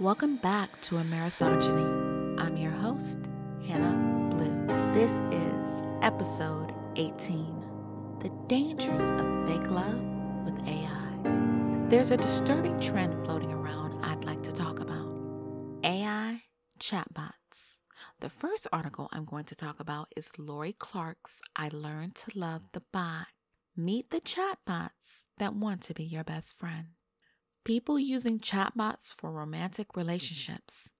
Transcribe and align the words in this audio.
Welcome 0.00 0.38
back 0.38 0.80
to 0.82 0.96
Amerithogeny. 0.96 2.40
I'm 2.40 2.56
your 2.56 2.72
host, 2.72 3.20
Hannah 3.64 4.28
Blue. 4.28 4.66
This 4.92 5.20
is 5.30 5.82
episode 6.02 6.74
18 6.96 8.18
The 8.18 8.28
Dangers 8.48 9.08
of 9.10 9.48
Fake 9.48 9.70
Love 9.70 10.02
with 10.44 10.58
AI. 10.66 11.88
There's 11.90 12.10
a 12.10 12.16
disturbing 12.16 12.80
trend 12.80 13.24
floating 13.24 13.52
around 13.52 14.04
I'd 14.04 14.24
like 14.24 14.42
to 14.42 14.52
talk 14.52 14.80
about 14.80 15.06
AI 15.84 16.42
chatbots. 16.80 17.78
The 18.18 18.30
first 18.30 18.66
article 18.72 19.08
I'm 19.12 19.24
going 19.24 19.44
to 19.44 19.54
talk 19.54 19.78
about 19.78 20.08
is 20.16 20.32
Laurie 20.36 20.74
Clarke's 20.76 21.40
I 21.54 21.68
Learned 21.68 22.16
to 22.16 22.36
Love 22.36 22.62
the 22.72 22.82
Bot. 22.92 23.28
Meet 23.76 24.10
the 24.10 24.20
chatbots 24.20 25.20
that 25.38 25.54
want 25.54 25.82
to 25.82 25.94
be 25.94 26.02
your 26.02 26.24
best 26.24 26.58
friend 26.58 26.86
people 27.64 27.98
using 27.98 28.38
chatbots 28.38 29.14
for 29.14 29.30
romantic 29.30 29.88
mm-hmm. 29.88 30.00
relationships. 30.00 30.90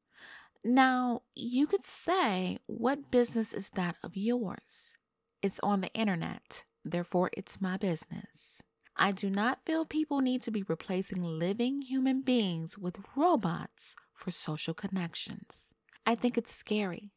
Now, 0.64 1.22
you 1.34 1.66
could 1.66 1.84
say, 1.84 2.58
what 2.66 3.10
business 3.10 3.52
is 3.52 3.70
that 3.70 3.96
of 4.02 4.16
yours? 4.16 4.96
It's 5.42 5.60
on 5.60 5.82
the 5.82 5.92
internet, 5.92 6.64
therefore, 6.84 7.30
it's 7.34 7.60
my 7.60 7.76
business. 7.76 8.62
I 8.96 9.10
do 9.12 9.28
not 9.28 9.58
feel 9.66 9.84
people 9.84 10.20
need 10.20 10.40
to 10.42 10.50
be 10.50 10.62
replacing 10.62 11.22
living 11.22 11.82
human 11.82 12.22
beings 12.22 12.78
with 12.78 13.00
robots 13.16 13.96
for 14.14 14.30
social 14.30 14.72
connections. 14.72 15.74
I 16.06 16.14
think 16.14 16.38
it's 16.38 16.54
scary. 16.54 17.10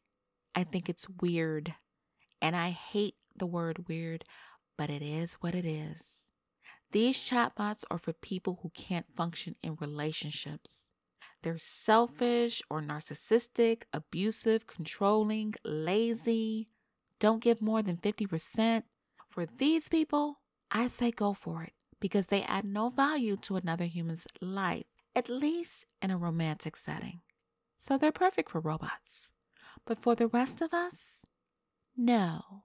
I 0.54 0.64
think 0.64 0.88
it's 0.88 1.08
weird. 1.08 1.74
And 2.42 2.56
I 2.56 2.70
hate 2.70 3.14
the 3.36 3.46
word 3.46 3.88
weird, 3.88 4.24
but 4.76 4.90
it 4.90 5.02
is 5.02 5.34
what 5.34 5.54
it 5.54 5.64
is. 5.64 6.32
These 6.92 7.18
chatbots 7.18 7.84
are 7.90 7.98
for 7.98 8.12
people 8.12 8.60
who 8.62 8.70
can't 8.70 9.10
function 9.10 9.56
in 9.62 9.76
relationships. 9.80 10.90
They're 11.42 11.58
selfish 11.58 12.62
or 12.70 12.80
narcissistic, 12.80 13.82
abusive, 13.92 14.66
controlling, 14.66 15.54
lazy, 15.64 16.68
don't 17.20 17.42
give 17.42 17.60
more 17.60 17.82
than 17.82 17.96
50%. 17.96 18.82
For 19.28 19.46
these 19.46 19.88
people, 19.88 20.40
I 20.70 20.88
say 20.88 21.10
go 21.10 21.32
for 21.32 21.62
it 21.62 21.72
because 22.00 22.28
they 22.28 22.42
add 22.42 22.64
no 22.64 22.90
value 22.90 23.36
to 23.38 23.56
another 23.56 23.84
human's 23.84 24.26
life, 24.40 24.86
at 25.14 25.28
least 25.28 25.86
in 26.00 26.10
a 26.10 26.16
romantic 26.16 26.76
setting. 26.76 27.20
So 27.76 27.98
they're 27.98 28.12
perfect 28.12 28.50
for 28.50 28.60
robots. 28.60 29.30
But 29.84 29.98
for 29.98 30.14
the 30.14 30.28
rest 30.28 30.60
of 30.60 30.72
us, 30.72 31.24
no. 31.96 32.64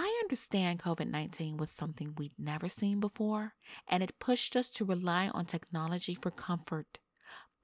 I 0.00 0.20
understand 0.22 0.78
COVID 0.78 1.10
19 1.10 1.56
was 1.56 1.72
something 1.72 2.14
we'd 2.16 2.38
never 2.38 2.68
seen 2.68 3.00
before, 3.00 3.54
and 3.88 4.00
it 4.00 4.20
pushed 4.20 4.54
us 4.54 4.70
to 4.70 4.84
rely 4.84 5.28
on 5.34 5.44
technology 5.44 6.14
for 6.14 6.30
comfort. 6.30 7.00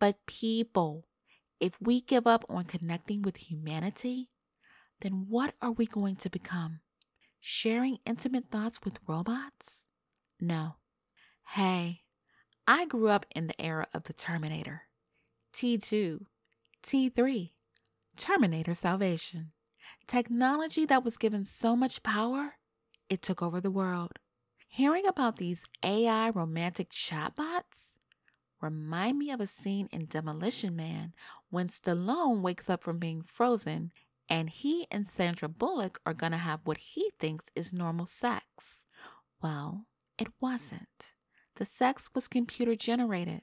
But 0.00 0.26
people, 0.26 1.06
if 1.60 1.80
we 1.80 2.00
give 2.00 2.26
up 2.26 2.44
on 2.48 2.64
connecting 2.64 3.22
with 3.22 3.36
humanity, 3.36 4.30
then 5.00 5.26
what 5.28 5.54
are 5.62 5.70
we 5.70 5.86
going 5.86 6.16
to 6.16 6.28
become? 6.28 6.80
Sharing 7.40 7.98
intimate 8.04 8.50
thoughts 8.50 8.80
with 8.84 8.98
robots? 9.06 9.86
No. 10.40 10.74
Hey, 11.50 12.00
I 12.66 12.84
grew 12.84 13.10
up 13.10 13.26
in 13.30 13.46
the 13.46 13.62
era 13.62 13.86
of 13.94 14.04
the 14.04 14.12
Terminator. 14.12 14.88
T2, 15.52 16.22
T3, 16.82 17.50
Terminator 18.16 18.74
Salvation. 18.74 19.52
Technology 20.06 20.84
that 20.86 21.04
was 21.04 21.16
given 21.16 21.44
so 21.44 21.74
much 21.74 22.02
power, 22.02 22.54
it 23.08 23.22
took 23.22 23.42
over 23.42 23.60
the 23.60 23.70
world. 23.70 24.12
Hearing 24.68 25.06
about 25.06 25.36
these 25.36 25.64
AI 25.82 26.30
romantic 26.30 26.90
chatbots 26.90 27.92
remind 28.60 29.18
me 29.18 29.30
of 29.30 29.40
a 29.40 29.46
scene 29.46 29.88
in 29.92 30.06
Demolition 30.06 30.74
Man 30.74 31.12
when 31.50 31.68
Stallone 31.68 32.40
wakes 32.40 32.68
up 32.68 32.82
from 32.82 32.98
being 32.98 33.22
frozen 33.22 33.92
and 34.28 34.50
he 34.50 34.86
and 34.90 35.06
Sandra 35.06 35.48
Bullock 35.48 36.00
are 36.06 36.14
going 36.14 36.32
to 36.32 36.38
have 36.38 36.60
what 36.64 36.78
he 36.78 37.10
thinks 37.18 37.50
is 37.54 37.72
normal 37.72 38.06
sex. 38.06 38.86
Well, 39.42 39.86
it 40.18 40.28
wasn't. 40.40 41.12
The 41.56 41.64
sex 41.64 42.10
was 42.14 42.26
computer 42.26 42.74
generated. 42.74 43.42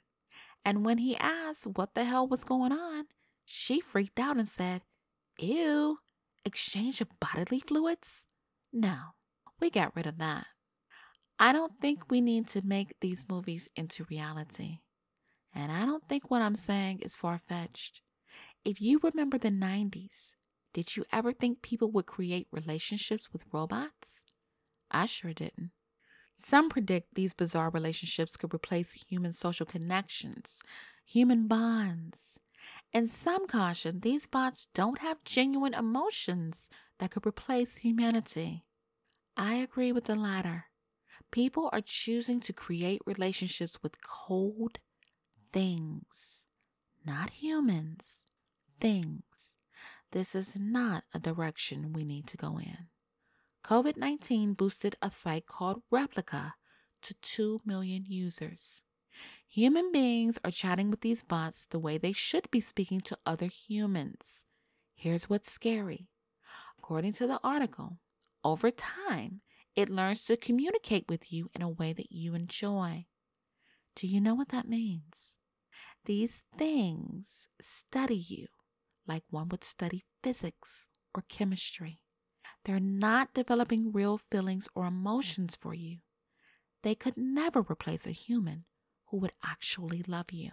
And 0.66 0.85
when 0.85 0.97
he 0.97 1.16
asked 1.18 1.66
what 1.66 1.94
the 1.94 2.03
hell 2.03 2.28
was 2.28 2.44
going 2.44 2.72
on, 2.72 3.06
she 3.46 3.80
freaked 3.80 4.19
out 4.19 4.38
and 4.38 4.47
said, 4.47 4.81
Ew, 5.40 5.97
exchange 6.46 7.02
of 7.02 7.19
bodily 7.19 7.59
fluids? 7.59 8.25
No, 8.74 8.97
we 9.59 9.69
got 9.69 9.96
rid 9.96 10.07
of 10.07 10.18
that. 10.18 10.47
I 11.40 11.52
don't 11.52 11.79
think 11.81 12.09
we 12.09 12.22
need 12.22 12.47
to 12.50 12.62
make 12.63 13.00
these 13.00 13.25
movies 13.28 13.68
into 13.75 14.06
reality. 14.09 14.80
And 15.53 15.72
I 15.72 15.85
don't 15.85 16.07
think 16.07 16.30
what 16.30 16.41
I'm 16.41 16.56
saying 16.56 17.00
is 17.00 17.16
far 17.16 17.38
fetched. 17.38 18.01
If 18.63 18.80
you 18.80 19.00
remember 19.01 19.38
the 19.38 19.50
90s, 19.50 20.35
did 20.74 20.96
you 20.96 21.03
ever 21.12 21.34
think 21.34 21.62
people 21.62 21.91
would 21.91 22.06
create 22.06 22.47
relationships 22.51 23.34
with 23.34 23.46
robots? 23.51 24.24
I 24.90 25.06
sure 25.06 25.34
didn't. 25.34 25.72
Some 26.34 26.69
predict 26.69 27.16
these 27.16 27.34
bizarre 27.34 27.69
relationships 27.69 28.38
could 28.38 28.53
replace 28.53 28.94
human 28.94 29.31
social 29.31 29.66
connections, 29.66 30.62
human 31.06 31.47
bonds, 31.47 32.40
and 32.94 33.09
some 33.09 33.47
caution 33.47 34.02
these 34.02 34.28
bots 34.28 34.68
don't 34.74 35.00
have 35.00 35.24
genuine 35.24 35.74
emotions 35.74 36.69
that 37.00 37.12
could 37.12 37.25
replace 37.25 37.78
humanity. 37.78 38.66
I 39.38 39.56
agree 39.56 39.91
with 39.91 40.06
the 40.06 40.16
latter. 40.16 40.66
People 41.31 41.69
are 41.72 41.81
choosing 41.81 42.40
to 42.41 42.53
create 42.53 43.01
relationships 43.06 43.81
with 43.81 44.03
cold 44.03 44.80
things, 45.51 46.44
not 47.06 47.30
humans, 47.30 48.25
things. 48.80 49.56
This 50.12 50.35
is 50.35 50.57
not 50.59 51.06
a 51.13 51.19
direction 51.19 51.94
we 51.94 52.03
need 52.03 52.28
to 52.28 52.38
go 52.38 52.57
in. 52.57 52.88
COVID 53.63 53.96
19 53.96 54.53
boosted 54.53 54.97
a 55.01 55.09
site 55.09 55.46
called 55.46 55.84
Replika 55.91 56.53
to 57.01 57.13
2 57.13 57.62
million 57.66 58.03
users. 58.07 58.84
Human 59.53 59.91
beings 59.91 60.39
are 60.45 60.50
chatting 60.50 60.89
with 60.89 61.01
these 61.01 61.23
bots 61.23 61.66
the 61.66 61.78
way 61.78 61.97
they 61.97 62.13
should 62.13 62.50
be 62.51 62.62
speaking 62.62 63.01
to 63.01 63.17
other 63.25 63.47
humans. 63.47 64.45
Here's 64.95 65.29
what's 65.29 65.51
scary. 65.51 66.07
According 66.79 67.12
to 67.13 67.28
the 67.28 67.38
article, 67.44 67.97
over 68.45 68.72
time, 68.72 69.41
it 69.75 69.89
learns 69.89 70.23
to 70.25 70.38
communicate 70.38 71.09
with 71.09 71.34
you 71.34 71.50
in 71.53 71.62
a 71.62 71.67
way 71.67 71.91
that 71.91 72.13
you 72.13 72.34
enjoy. 72.34 73.07
Do 73.94 74.07
you 74.07 74.22
know 74.22 74.35
what 74.35 74.50
that 74.50 74.69
means? 74.69 75.35
These 76.06 76.45
things 76.57 77.50
study 77.59 78.16
you 78.16 78.47
like 79.06 79.23
one 79.29 79.50
would 79.50 79.66
study 79.66 80.06
physics 80.23 80.88
or 81.13 81.25
chemistry. 81.28 82.00
They're 82.63 82.79
not 82.79 83.33
developing 83.33 83.91
real 83.91 84.18
feelings 84.18 84.69
or 84.75 84.85
emotions 84.85 85.57
for 85.59 85.73
you. 85.73 85.97
They 86.83 86.95
could 86.95 87.18
never 87.18 87.59
replace 87.59 88.07
a 88.07 88.12
human 88.12 88.63
who 89.11 89.17
would 89.17 89.33
actually 89.44 90.03
love 90.07 90.31
you. 90.31 90.51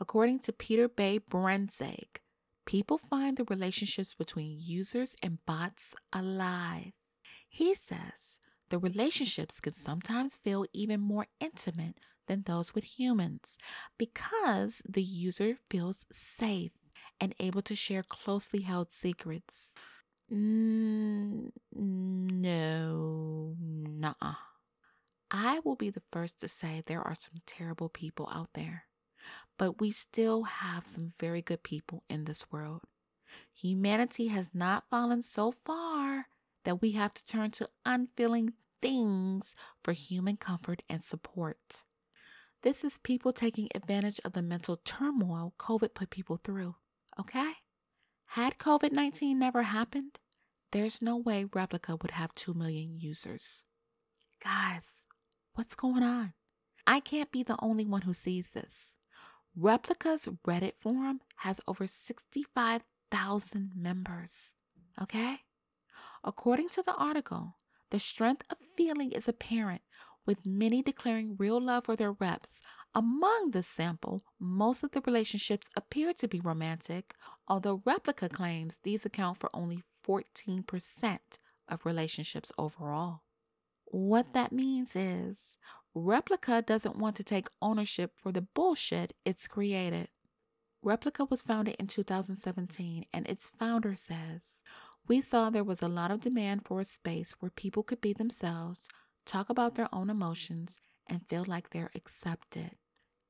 According 0.00 0.38
to 0.40 0.52
Petter 0.52 0.88
Bae 0.88 1.18
Brandtzaeg, 1.18 2.20
people 2.64 2.98
find 2.98 3.36
the 3.36 3.44
relationships 3.44 4.14
between 4.14 4.56
users 4.60 5.14
and 5.22 5.44
bots 5.44 5.94
alive. 6.12 6.92
He 7.48 7.74
says 7.74 8.38
the 8.70 8.78
relationships 8.78 9.60
can 9.60 9.74
sometimes 9.74 10.36
feel 10.36 10.64
even 10.72 11.00
more 11.00 11.26
intimate 11.40 11.98
than 12.26 12.42
those 12.42 12.74
with 12.74 12.98
humans 12.98 13.58
because 13.98 14.82
the 14.88 15.02
user 15.02 15.56
feels 15.68 16.06
safe 16.10 16.72
and 17.20 17.34
able 17.38 17.62
to 17.62 17.76
share 17.76 18.02
closely 18.02 18.62
held 18.62 18.90
secrets. 18.90 19.74
Mm, 20.32 21.50
no, 21.72 23.54
nah. 23.58 24.34
I 25.36 25.58
will 25.64 25.74
be 25.74 25.90
the 25.90 26.02
first 26.12 26.38
to 26.40 26.48
say 26.48 26.80
there 26.86 27.02
are 27.02 27.16
some 27.16 27.40
terrible 27.44 27.88
people 27.88 28.30
out 28.32 28.50
there, 28.54 28.84
but 29.58 29.80
we 29.80 29.90
still 29.90 30.44
have 30.44 30.86
some 30.86 31.10
very 31.18 31.42
good 31.42 31.64
people 31.64 32.04
in 32.08 32.24
this 32.24 32.52
world. 32.52 32.82
Humanity 33.52 34.28
has 34.28 34.54
not 34.54 34.88
fallen 34.88 35.22
so 35.22 35.50
far 35.50 36.26
that 36.62 36.80
we 36.80 36.92
have 36.92 37.12
to 37.14 37.26
turn 37.26 37.50
to 37.50 37.68
unfeeling 37.84 38.52
things 38.80 39.56
for 39.82 39.90
human 39.90 40.36
comfort 40.36 40.84
and 40.88 41.02
support. 41.02 41.82
This 42.62 42.84
is 42.84 42.98
people 42.98 43.32
taking 43.32 43.68
advantage 43.74 44.20
of 44.24 44.34
the 44.34 44.42
mental 44.42 44.80
turmoil 44.84 45.52
COVID 45.58 45.94
put 45.94 46.10
people 46.10 46.36
through, 46.36 46.76
okay? 47.18 47.54
Had 48.26 48.58
COVID 48.58 48.92
19 48.92 49.36
never 49.36 49.64
happened, 49.64 50.20
there's 50.70 51.02
no 51.02 51.16
way 51.16 51.44
Replika 51.44 52.00
would 52.00 52.12
have 52.12 52.36
2 52.36 52.54
million 52.54 53.00
users. 53.00 53.64
Guys, 54.40 55.04
What's 55.54 55.74
going 55.74 56.02
on? 56.02 56.32
I 56.86 57.00
can't 57.00 57.32
be 57.32 57.42
the 57.42 57.56
only 57.60 57.84
one 57.86 58.02
who 58.02 58.12
sees 58.12 58.50
this. 58.50 58.94
Replika's 59.58 60.28
Reddit 60.46 60.76
forum 60.76 61.20
has 61.36 61.60
over 61.68 61.86
65,000 61.86 63.70
members. 63.76 64.54
Okay? 65.00 65.40
According 66.24 66.68
to 66.70 66.82
the 66.82 66.94
article, 66.94 67.56
the 67.90 68.00
strength 68.00 68.42
of 68.50 68.58
feeling 68.58 69.12
is 69.12 69.28
apparent, 69.28 69.82
with 70.26 70.44
many 70.44 70.82
declaring 70.82 71.36
real 71.38 71.60
love 71.60 71.84
for 71.84 71.96
their 71.96 72.12
reps 72.12 72.60
Among 72.96 73.50
this 73.50 73.66
sample, 73.66 74.22
most 74.38 74.84
of 74.84 74.92
the 74.92 75.00
relationships 75.00 75.68
appear 75.76 76.12
to 76.14 76.28
be 76.28 76.38
romantic, 76.38 77.16
although 77.48 77.78
Replika 77.78 78.30
claims 78.30 78.78
these 78.84 79.04
account 79.04 79.38
for 79.38 79.50
only 79.52 79.82
14% 80.06 81.18
of 81.68 81.84
relationships 81.84 82.52
overall. 82.56 83.23
What 83.94 84.32
that 84.32 84.50
means 84.50 84.96
is 84.96 85.56
Replika 85.94 86.66
doesn't 86.66 86.98
want 86.98 87.14
to 87.14 87.22
take 87.22 87.46
ownership 87.62 88.10
for 88.16 88.32
the 88.32 88.40
bullshit 88.40 89.14
it's 89.24 89.46
created. 89.46 90.08
Replika 90.84 91.30
was 91.30 91.42
founded 91.42 91.76
in 91.78 91.86
2017, 91.86 93.06
and 93.12 93.24
its 93.28 93.52
founder 93.56 93.94
says, 93.94 94.62
We 95.06 95.20
saw 95.20 95.48
there 95.48 95.62
was 95.62 95.80
a 95.80 95.86
lot 95.86 96.10
of 96.10 96.20
demand 96.20 96.62
for 96.64 96.80
a 96.80 96.84
space 96.84 97.36
where 97.38 97.52
people 97.52 97.84
could 97.84 98.00
be 98.00 98.12
themselves, 98.12 98.88
talk 99.24 99.48
about 99.48 99.76
their 99.76 99.94
own 99.94 100.10
emotions, 100.10 100.76
and 101.06 101.24
feel 101.24 101.44
like 101.46 101.70
they're 101.70 101.92
accepted. 101.94 102.72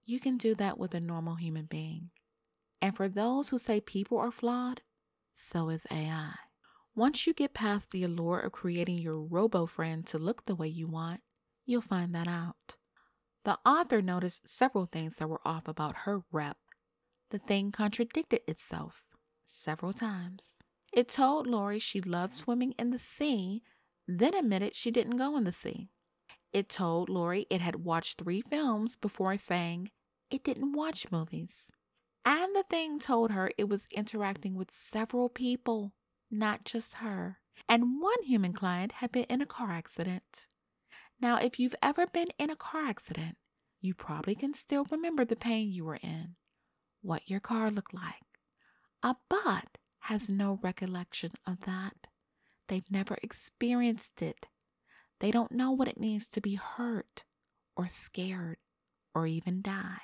You 0.06 0.18
can 0.18 0.38
do 0.38 0.54
that 0.54 0.78
with 0.78 0.94
a 0.94 0.98
normal 0.98 1.34
human 1.34 1.66
being. 1.66 2.08
And 2.80 2.96
for 2.96 3.06
those 3.06 3.50
who 3.50 3.58
say 3.58 3.82
people 3.82 4.16
are 4.16 4.30
flawed, 4.30 4.80
so 5.30 5.68
is 5.68 5.86
AI. 5.90 6.36
Once 6.96 7.26
you 7.26 7.34
get 7.34 7.52
past 7.52 7.90
the 7.90 8.04
allure 8.04 8.38
of 8.38 8.52
creating 8.52 8.98
your 8.98 9.20
robo 9.20 9.66
friend 9.66 10.06
to 10.06 10.16
look 10.16 10.44
the 10.44 10.54
way 10.54 10.68
you 10.68 10.86
want, 10.86 11.20
you'll 11.66 11.80
find 11.80 12.14
that 12.14 12.28
out. 12.28 12.76
The 13.44 13.58
author 13.66 14.00
noticed 14.00 14.48
several 14.48 14.86
things 14.86 15.16
that 15.16 15.28
were 15.28 15.40
off 15.44 15.66
about 15.66 15.98
her 16.04 16.22
rep. 16.30 16.56
The 17.30 17.38
thing 17.38 17.72
contradicted 17.72 18.40
itself 18.46 19.16
several 19.44 19.92
times. 19.92 20.60
It 20.92 21.08
told 21.08 21.48
Laurie 21.48 21.80
she 21.80 22.00
loved 22.00 22.32
swimming 22.32 22.74
in 22.78 22.90
the 22.90 22.98
sea, 23.00 23.62
then 24.06 24.32
admitted 24.32 24.76
she 24.76 24.92
didn't 24.92 25.16
go 25.16 25.36
in 25.36 25.42
the 25.42 25.52
sea. 25.52 25.88
It 26.52 26.68
told 26.68 27.08
Laurie 27.08 27.48
it 27.50 27.60
had 27.60 27.84
watched 27.84 28.18
three 28.18 28.40
films 28.40 28.94
before 28.94 29.36
saying 29.36 29.90
it 30.30 30.44
didn't 30.44 30.72
watch 30.72 31.10
movies. 31.10 31.72
And 32.24 32.54
the 32.54 32.62
thing 32.62 33.00
told 33.00 33.32
her 33.32 33.50
it 33.58 33.68
was 33.68 33.88
interacting 33.90 34.54
with 34.54 34.70
several 34.70 35.28
people, 35.28 35.92
not 36.38 36.64
just 36.64 36.94
her. 36.94 37.38
And 37.68 38.00
one 38.00 38.22
human 38.24 38.52
client 38.52 38.92
had 38.92 39.12
been 39.12 39.24
in 39.24 39.40
a 39.40 39.46
car 39.46 39.70
accident. 39.72 40.46
Now, 41.20 41.36
if 41.36 41.58
you've 41.58 41.76
ever 41.82 42.06
been 42.06 42.28
in 42.38 42.50
a 42.50 42.56
car 42.56 42.86
accident, 42.86 43.36
you 43.80 43.94
probably 43.94 44.34
can 44.34 44.54
still 44.54 44.86
remember 44.90 45.24
the 45.24 45.36
pain 45.36 45.70
you 45.70 45.84
were 45.84 45.96
in, 45.96 46.36
what 47.02 47.28
your 47.28 47.40
car 47.40 47.70
looked 47.70 47.94
like. 47.94 48.24
A 49.02 49.16
bot 49.28 49.78
has 50.00 50.28
no 50.28 50.58
recollection 50.62 51.32
of 51.46 51.60
that. 51.66 52.08
They've 52.68 52.90
never 52.90 53.18
experienced 53.22 54.22
it. 54.22 54.48
They 55.20 55.30
don't 55.30 55.52
know 55.52 55.70
what 55.70 55.88
it 55.88 56.00
means 56.00 56.28
to 56.30 56.40
be 56.40 56.54
hurt 56.54 57.24
or 57.76 57.88
scared 57.88 58.56
or 59.14 59.26
even 59.26 59.62
die. 59.62 60.00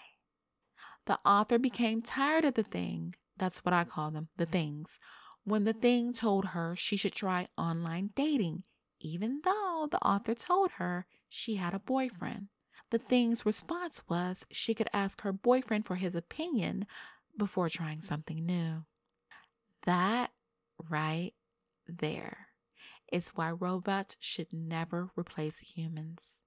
The 1.07 1.19
author 1.25 1.59
became 1.59 2.03
tired 2.03 2.45
of 2.45 2.55
the 2.55 2.63
thing, 2.63 3.15
that's 3.37 3.65
what 3.65 3.73
I 3.73 3.85
call 3.85 4.11
them, 4.11 4.29
the 4.37 4.47
things, 4.47 5.01
when 5.51 5.65
the 5.65 5.73
thing 5.73 6.13
told 6.13 6.47
her 6.47 6.75
she 6.77 6.97
should 6.97 7.13
try 7.13 7.49
online 7.59 8.11
dating, 8.15 8.63
even 9.01 9.41
though 9.45 9.89
the 9.91 9.99
author 9.99 10.35
told 10.35 10.73
her 10.73 11.07
she 11.29 11.57
had 11.57 11.75
a 11.75 11.81
boyfriend. 11.81 12.49
The 12.91 12.99
thing's 12.99 13.45
response 13.45 14.03
was 14.09 14.45
she 14.51 14.75
could 14.75 14.89
ask 14.93 15.23
her 15.23 15.33
boyfriend 15.33 15.87
for 15.87 15.97
his 15.97 16.15
opinion 16.15 16.87
before 17.37 17.69
trying 17.69 18.01
something 18.01 18.47
new. 18.47 18.85
That 19.85 20.31
right 20.89 21.33
there 21.87 22.49
is 23.13 23.31
why 23.31 23.51
robots 23.51 24.17
should 24.21 24.53
never 24.53 25.11
replace 25.17 25.59
humans. 25.59 26.39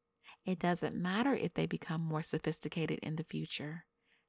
It 0.46 0.60
doesn't 0.60 0.96
matter 0.96 1.34
if 1.34 1.54
they 1.54 1.66
become 1.66 2.02
more 2.02 2.24
sophisticated 2.24 3.00
in 3.00 3.16
the 3.18 3.24
future, 3.24 3.86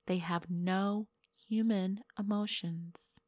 they 0.06 0.18
have 0.18 0.50
no 0.50 1.08
human 1.48 2.00
emotions. 2.18 3.20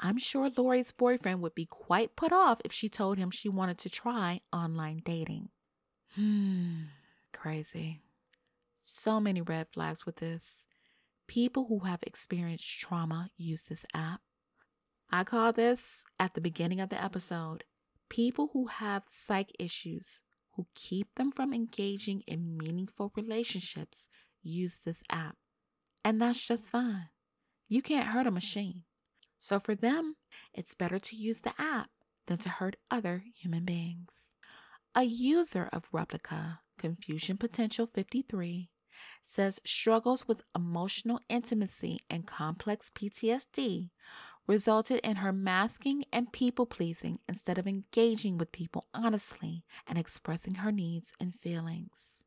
I'm 0.00 0.18
sure 0.18 0.50
Laurie's 0.56 0.92
boyfriend 0.92 1.40
would 1.42 1.54
be 1.54 1.66
quite 1.66 2.16
put 2.16 2.32
off 2.32 2.60
if 2.64 2.72
she 2.72 2.88
told 2.88 3.18
him 3.18 3.30
she 3.30 3.48
wanted 3.48 3.78
to 3.78 3.90
try 3.90 4.40
online 4.52 5.02
dating. 5.04 5.48
Hmm, 6.14 6.84
crazy. 7.32 8.00
So 8.78 9.18
many 9.20 9.42
red 9.42 9.66
flags 9.72 10.06
with 10.06 10.16
this. 10.16 10.66
People 11.26 11.66
who 11.68 11.80
have 11.80 12.00
experienced 12.02 12.78
trauma 12.78 13.30
use 13.36 13.62
this 13.62 13.84
app. 13.92 14.20
I 15.10 15.24
call 15.24 15.52
this 15.52 16.04
at 16.18 16.34
the 16.34 16.40
beginning 16.40 16.80
of 16.80 16.90
the 16.90 17.02
episode 17.02 17.64
People 18.08 18.50
who 18.52 18.66
have 18.66 19.02
psych 19.08 19.52
issues 19.58 20.22
who 20.52 20.66
keep 20.74 21.14
them 21.16 21.30
from 21.30 21.52
engaging 21.52 22.22
in 22.26 22.56
meaningful 22.56 23.12
relationships 23.14 24.08
use 24.42 24.78
this 24.78 25.02
app. 25.10 25.36
And 26.04 26.20
that's 26.20 26.46
just 26.46 26.70
fine. 26.70 27.10
You 27.68 27.82
can't 27.82 28.08
hurt 28.08 28.26
a 28.26 28.30
machine. 28.30 28.84
So 29.38 29.58
for 29.60 29.74
them, 29.74 30.16
it's 30.52 30.74
better 30.74 30.98
to 30.98 31.16
use 31.16 31.40
the 31.40 31.54
app 31.58 31.90
than 32.26 32.38
to 32.38 32.48
hurt 32.48 32.76
other 32.90 33.24
human 33.34 33.64
beings. 33.64 34.34
A 34.94 35.04
user 35.04 35.68
of 35.72 35.90
Replika, 35.92 36.58
Confusion 36.78 37.36
Potential 37.36 37.86
53, 37.86 38.70
says 39.22 39.60
struggles 39.64 40.26
with 40.26 40.42
emotional 40.56 41.20
intimacy 41.28 41.98
and 42.10 42.26
complex 42.26 42.90
PTSD 42.94 43.90
resulted 44.46 44.98
in 45.00 45.16
her 45.16 45.32
masking 45.32 46.04
and 46.12 46.32
people 46.32 46.66
pleasing 46.66 47.18
instead 47.28 47.58
of 47.58 47.66
engaging 47.66 48.38
with 48.38 48.50
people 48.50 48.86
honestly 48.94 49.62
and 49.86 49.98
expressing 49.98 50.56
her 50.56 50.72
needs 50.72 51.12
and 51.20 51.34
feelings. 51.34 52.24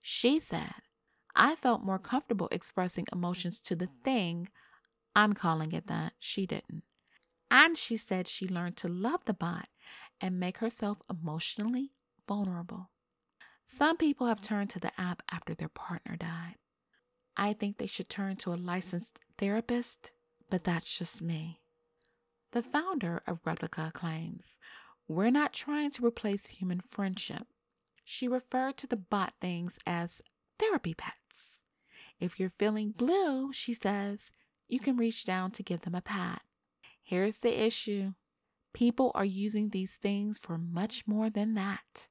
She 0.00 0.40
said, 0.40 0.72
I 1.36 1.54
felt 1.54 1.84
more 1.84 1.98
comfortable 1.98 2.48
expressing 2.50 3.06
emotions 3.12 3.60
to 3.60 3.76
the 3.76 3.88
thing. 4.02 4.48
I'm 5.18 5.32
calling 5.32 5.72
it 5.72 5.88
that. 5.88 6.12
She 6.20 6.46
didn't. 6.46 6.84
And 7.50 7.76
she 7.76 7.96
said 7.96 8.28
she 8.28 8.46
learned 8.46 8.76
to 8.76 8.88
love 8.88 9.24
the 9.24 9.34
bot 9.34 9.68
and 10.20 10.38
make 10.38 10.58
herself 10.58 11.02
emotionally 11.10 11.90
vulnerable. 12.28 12.90
Some 13.66 13.96
people 13.96 14.28
have 14.28 14.40
turned 14.40 14.70
to 14.70 14.78
the 14.80 14.92
app 15.00 15.22
after 15.30 15.54
their 15.54 15.68
partner 15.68 16.14
died. 16.16 16.54
I 17.36 17.52
think 17.52 17.78
they 17.78 17.88
should 17.88 18.08
turn 18.08 18.36
to 18.36 18.52
a 18.52 18.54
licensed 18.54 19.18
therapist 19.38 20.12
but 20.50 20.64
that's 20.64 20.96
just 20.96 21.20
me. 21.20 21.60
The 22.52 22.62
founder 22.62 23.22
of 23.26 23.42
Replika 23.44 23.92
claims, 23.92 24.58
We're 25.06 25.30
not 25.30 25.52
trying 25.52 25.90
to 25.92 26.06
replace 26.06 26.46
human 26.46 26.80
friendship. 26.80 27.46
She 28.04 28.28
referred 28.28 28.76
to 28.78 28.86
the 28.86 28.96
bot 28.96 29.34
things 29.40 29.78
as 29.86 30.22
therapy 30.58 30.94
pets. 30.94 31.62
If 32.18 32.40
you're 32.40 32.48
feeling 32.48 32.92
blue, 32.96 33.52
she 33.52 33.74
says, 33.74 34.32
you 34.68 34.78
can 34.78 34.96
reach 34.96 35.24
down 35.24 35.50
to 35.52 35.62
give 35.62 35.82
them 35.82 35.94
a 35.94 36.00
pat. 36.00 36.42
Here's 37.02 37.38
the 37.38 37.64
issue 37.64 38.12
people 38.74 39.10
are 39.14 39.24
using 39.24 39.70
these 39.70 39.96
things 39.96 40.38
for 40.38 40.58
much 40.58 41.06
more 41.06 41.30
than 41.30 41.54
that, 41.54 42.06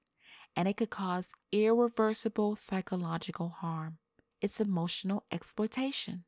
and 0.55 0.67
it 0.67 0.77
could 0.77 0.89
cause 0.89 1.33
irreversible 1.51 2.55
psychological 2.55 3.49
harm. 3.49 3.99
It's 4.41 4.59
emotional 4.59 5.23
exploitation. 5.31 6.23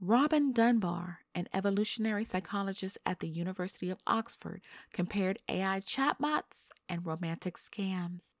Robin 0.00 0.52
Dunbar, 0.52 1.18
an 1.34 1.46
evolutionary 1.52 2.24
psychologist 2.24 2.96
at 3.04 3.18
the 3.18 3.28
University 3.28 3.90
of 3.90 3.98
Oxford, 4.06 4.62
compared 4.94 5.40
AI 5.46 5.80
chatbots 5.80 6.68
and 6.88 7.04
romantic 7.04 7.56
scams. 7.56 8.34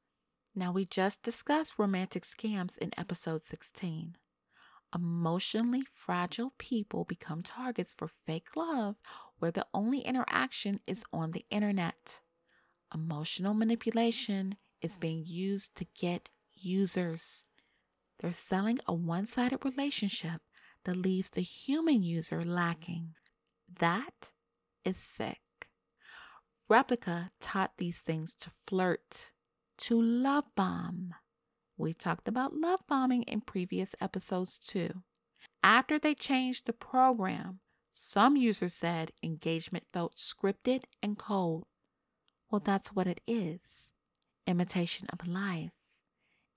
Now, 0.54 0.72
we 0.72 0.86
just 0.86 1.22
discussed 1.22 1.78
romantic 1.78 2.22
scams 2.22 2.78
in 2.78 2.92
episode 2.96 3.44
16. 3.44 4.16
Emotionally 4.94 5.82
fragile 5.82 6.52
people 6.58 7.04
become 7.04 7.42
targets 7.42 7.94
for 7.96 8.08
fake 8.08 8.56
love 8.56 8.96
where 9.38 9.52
the 9.52 9.66
only 9.72 10.00
interaction 10.00 10.80
is 10.86 11.04
on 11.12 11.30
the 11.30 11.44
internet. 11.50 12.20
Emotional 12.92 13.54
manipulation 13.54 14.56
is 14.82 14.98
being 14.98 15.24
used 15.26 15.76
to 15.76 15.86
get 15.96 16.28
users. 16.52 17.44
They're 18.18 18.32
selling 18.32 18.80
a 18.86 18.92
one 18.92 19.26
sided 19.26 19.64
relationship 19.64 20.42
that 20.84 20.96
leaves 20.96 21.30
the 21.30 21.42
human 21.42 22.02
user 22.02 22.44
lacking. 22.44 23.14
That 23.78 24.30
is 24.84 24.96
sick. 24.96 25.40
Replika 26.70 27.30
taught 27.40 27.76
these 27.78 28.00
things 28.00 28.34
to 28.34 28.50
flirt, 28.66 29.30
to 29.78 30.00
love 30.00 30.44
bomb. 30.56 31.14
We 31.80 31.94
talked 31.94 32.28
about 32.28 32.54
love 32.54 32.80
bombing 32.88 33.22
in 33.24 33.40
previous 33.40 33.94
episodes 34.00 34.58
too. 34.58 35.02
After 35.62 35.98
they 35.98 36.14
changed 36.14 36.66
the 36.66 36.72
program, 36.72 37.60
some 37.92 38.36
users 38.36 38.74
said 38.74 39.12
engagement 39.22 39.84
felt 39.92 40.16
scripted 40.16 40.84
and 41.02 41.18
cold. 41.18 41.64
Well, 42.50 42.60
that's 42.64 42.94
what 42.94 43.06
it 43.06 43.20
is 43.26 43.90
imitation 44.46 45.06
of 45.12 45.26
life, 45.26 45.70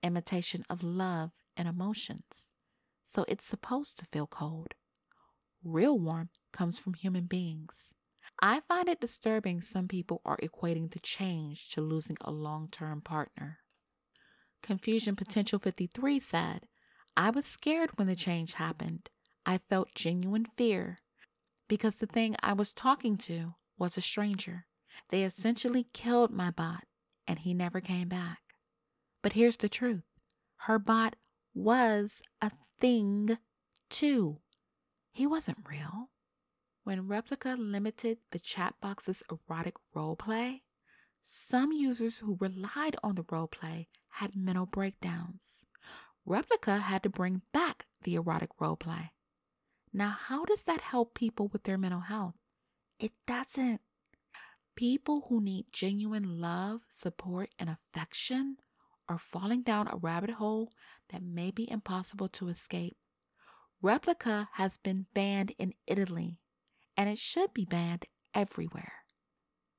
imitation 0.02 0.64
of 0.68 0.82
love 0.82 1.30
and 1.56 1.68
emotions 1.68 2.50
so 3.14 3.24
it's 3.28 3.44
supposed 3.44 3.98
to 3.98 4.06
feel 4.06 4.26
cold. 4.26 4.74
Real 5.62 5.96
warmth 5.98 6.36
comes 6.52 6.80
from 6.80 6.94
human 6.94 7.26
beings. 7.26 7.94
I 8.42 8.58
find 8.58 8.88
it 8.88 9.00
disturbing 9.00 9.60
some 9.60 9.86
people 9.86 10.20
are 10.24 10.38
equating 10.38 10.90
the 10.90 10.98
change 10.98 11.68
to 11.70 11.80
losing 11.80 12.16
a 12.22 12.32
long 12.32 12.68
term 12.72 13.00
partner. 13.00 13.58
Confusion 14.64 15.14
Potential 15.14 15.58
53 15.58 16.18
said, 16.18 16.62
I 17.18 17.28
was 17.28 17.44
scared 17.44 17.90
when 17.96 18.08
the 18.08 18.16
change 18.16 18.54
happened. 18.54 19.10
I 19.44 19.58
felt 19.58 19.94
genuine 19.94 20.46
fear 20.46 21.00
because 21.68 21.98
the 21.98 22.06
thing 22.06 22.34
I 22.42 22.54
was 22.54 22.72
talking 22.72 23.18
to 23.18 23.56
was 23.78 23.98
a 23.98 24.00
stranger. 24.00 24.64
They 25.10 25.22
essentially 25.22 25.86
killed 25.92 26.30
my 26.30 26.50
bot 26.50 26.84
and 27.28 27.40
he 27.40 27.52
never 27.52 27.82
came 27.82 28.08
back. 28.08 28.38
But 29.22 29.34
here's 29.34 29.58
the 29.58 29.68
truth 29.68 30.04
her 30.60 30.78
bot 30.78 31.16
was 31.52 32.22
a 32.40 32.50
thing 32.80 33.36
too. 33.90 34.38
He 35.12 35.26
wasn't 35.26 35.66
real. 35.68 36.08
When 36.84 37.06
Replika 37.06 37.56
limited 37.58 38.16
the 38.30 38.40
chatbot's 38.40 39.22
erotic 39.30 39.74
roleplay, 39.94 40.62
some 41.22 41.70
users 41.70 42.20
who 42.20 42.38
relied 42.40 42.96
on 43.02 43.14
the 43.14 43.24
roleplay 43.24 43.88
had 44.14 44.36
mental 44.36 44.66
breakdowns. 44.66 45.66
Replika 46.26 46.80
had 46.80 47.02
to 47.02 47.08
bring 47.08 47.42
back 47.52 47.86
the 48.02 48.14
erotic 48.14 48.50
roleplay. 48.60 49.10
Now, 49.92 50.10
how 50.10 50.44
does 50.44 50.62
that 50.62 50.80
help 50.80 51.14
people 51.14 51.48
with 51.48 51.64
their 51.64 51.78
mental 51.78 52.00
health? 52.00 52.34
It 52.98 53.12
doesn't. 53.26 53.80
People 54.76 55.26
who 55.28 55.40
need 55.40 55.66
genuine 55.72 56.40
love, 56.40 56.80
support, 56.88 57.50
and 57.58 57.68
affection 57.68 58.56
are 59.08 59.18
falling 59.18 59.62
down 59.62 59.88
a 59.88 59.96
rabbit 59.96 60.30
hole 60.30 60.72
that 61.10 61.22
may 61.22 61.50
be 61.50 61.70
impossible 61.70 62.28
to 62.28 62.48
escape. 62.48 62.96
Replika 63.82 64.48
has 64.54 64.76
been 64.76 65.06
banned 65.12 65.52
in 65.58 65.74
Italy, 65.86 66.38
and 66.96 67.08
it 67.08 67.18
should 67.18 67.52
be 67.52 67.64
banned 67.64 68.06
everywhere. 68.32 69.04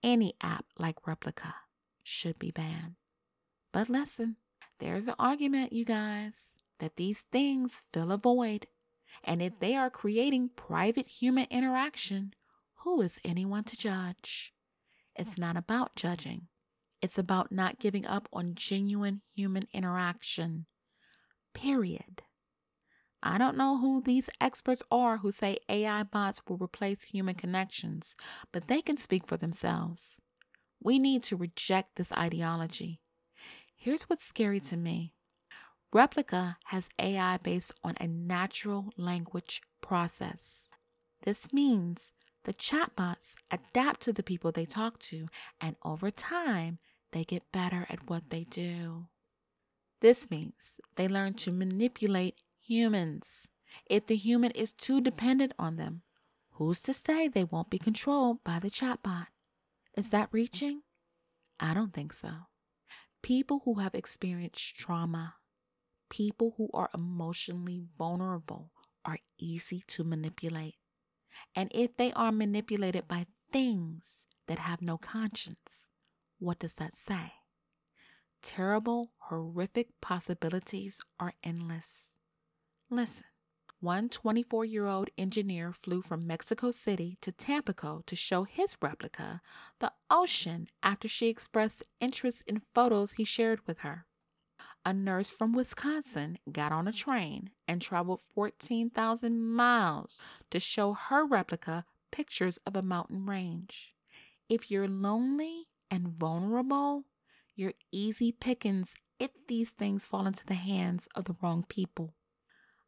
Any 0.04 0.36
app 0.42 0.66
like 0.78 1.02
Replika 1.08 1.54
should 2.04 2.38
be 2.38 2.52
banned. 2.52 2.96
But 3.76 3.90
listen, 3.90 4.38
there's 4.80 5.10
an 5.10 5.16
argument, 5.20 5.74
you 5.74 5.84
guys, 5.84 6.56
that 6.80 6.96
these 6.96 7.26
things 7.30 7.84
fill 7.92 8.10
a 8.10 8.18
void. 8.18 8.68
And 9.22 9.42
if 9.42 9.60
they 9.60 9.76
are 9.76 9.90
creating 9.90 10.52
private 10.56 11.10
human 11.10 11.46
interaction, 11.50 12.34
who 12.86 13.02
is 13.02 13.20
anyone 13.26 13.66
to 13.66 13.76
judge? 13.76 14.54
It's 15.14 15.38
not 15.38 15.58
about 15.58 15.98
judging. 15.98 16.44
It's 17.02 17.18
about 17.18 17.52
not 17.52 17.78
giving 17.78 18.06
up 18.06 18.30
on 18.32 18.56
genuine 18.56 19.24
human 19.36 19.64
interaction. 19.74 20.68
Period. 21.54 22.22
I 23.22 23.38
don't 23.38 23.58
know 23.58 23.80
who 23.80 24.02
these 24.02 24.30
experts 24.40 24.84
are 24.90 25.18
who 25.18 25.34
say 25.34 25.58
AI 25.68 26.04
bots 26.04 26.42
will 26.48 26.56
replace 26.56 27.04
human 27.04 27.36
connections, 27.36 28.16
but 28.54 28.70
they 28.70 28.82
can 28.82 28.96
speak 28.96 29.28
for 29.28 29.36
themselves. 29.36 30.22
We 30.82 30.98
need 30.98 31.24
to 31.24 31.36
reject 31.36 31.98
this 31.98 32.14
ideology. 32.14 33.02
Here's 33.86 34.10
what's 34.10 34.26
scary 34.26 34.60
to 34.62 34.78
me 34.78 35.14
Replika 35.94 36.56
has 36.70 36.90
AI 36.98 37.38
based 37.38 37.72
on 37.84 37.94
a 38.00 38.08
natural 38.08 38.92
language 38.98 39.62
process. 39.80 40.72
This 41.22 41.54
means 41.54 42.12
the 42.46 42.54
chatbots 42.56 43.36
adapt 43.52 44.02
to 44.02 44.12
the 44.12 44.24
people 44.24 44.52
they 44.52 44.66
talk 44.66 44.98
to, 45.12 45.28
and 45.62 45.76
over 45.86 46.10
time, 46.10 46.80
they 47.12 47.24
get 47.24 47.52
better 47.52 47.86
at 47.88 48.10
what 48.10 48.32
they 48.32 48.46
do. 48.46 49.06
This 50.02 50.32
means 50.32 50.80
they 50.96 51.08
learn 51.08 51.36
to 51.36 51.52
manipulate 51.52 52.40
humans. 52.60 53.50
If 53.86 54.08
the 54.08 54.16
human 54.16 54.50
is 54.54 54.72
too 54.72 55.00
dependent 55.00 55.54
on 55.60 55.76
them, 55.76 56.02
who's 56.54 56.82
to 56.82 56.94
say 56.96 57.28
they 57.28 57.44
won't 57.44 57.70
be 57.70 57.78
controlled 57.78 58.44
by 58.44 58.58
the 58.58 58.72
chatbot? 58.72 59.28
Is 59.96 60.10
that 60.10 60.30
reaching? 60.32 60.82
I 61.60 61.76
don't 61.76 61.94
think 61.94 62.14
so. 62.14 62.48
People 63.26 63.64
who 63.66 63.80
have 63.80 63.96
experienced 63.96 64.78
trauma, 64.78 65.38
people 66.12 66.54
who 66.58 66.70
are 66.76 66.92
emotionally 66.94 67.82
vulnerable, 67.98 68.72
are 69.04 69.18
easy 69.40 69.82
to 69.88 70.04
manipulate. 70.04 70.76
And 71.56 71.72
if 71.74 71.98
they 71.98 72.14
are 72.14 72.32
manipulated 72.32 73.08
by 73.08 73.26
things 73.52 74.28
that 74.46 74.60
have 74.60 74.80
no 74.80 75.00
conscience, 75.00 75.88
what 76.38 76.60
does 76.60 76.76
that 76.76 76.96
say? 76.96 77.34
Terrible, 78.44 79.14
horrific 79.18 79.88
possibilities 80.02 81.02
are 81.20 81.34
endless. 81.44 82.20
Listen, 82.92 83.26
one 83.86 84.10
24 84.10 84.66
year 84.66 84.88
old 84.88 85.12
engineer 85.16 85.72
flew 85.72 86.02
from 86.02 86.26
Mexico 86.26 86.72
City 86.72 87.20
to 87.22 87.32
Tampico 87.32 88.02
to 88.08 88.16
show 88.16 88.44
his 88.44 88.76
replica, 88.82 89.42
the 89.80 89.92
ocean 90.10 90.68
after 90.82 91.08
she 91.08 91.28
expressed 91.28 91.84
interest 92.02 92.42
in 92.48 92.60
photos 92.60 93.12
he 93.12 93.24
shared 93.24 93.60
with 93.68 93.80
her. 93.80 94.08
A 94.84 94.92
nurse 94.92 95.30
from 95.30 95.54
Wisconsin 95.54 96.40
got 96.52 96.72
on 96.72 96.88
a 96.88 96.92
train 96.92 97.52
and 97.68 97.80
traveled 97.80 98.22
14,000 98.34 99.40
miles 99.40 100.20
to 100.50 100.60
show 100.60 100.94
her 100.94 101.24
replica 101.24 101.86
pictures 102.10 102.58
of 102.66 102.76
a 102.76 102.82
mountain 102.82 103.28
range. 103.28 103.94
If 104.50 104.72
you're 104.72 104.88
lonely 104.88 105.68
and 105.92 106.08
vulnerable, 106.08 107.04
you're 107.56 107.74
easy 107.92 108.32
pickings 108.32 108.96
if 109.20 109.30
these 109.48 109.70
things 109.70 110.08
fall 110.08 110.26
into 110.26 110.46
the 110.48 110.56
hands 110.56 111.08
of 111.14 111.26
the 111.26 111.36
wrong 111.40 111.64
people. 111.70 112.15